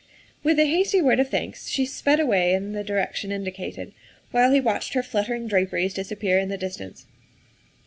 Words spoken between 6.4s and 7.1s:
the distance.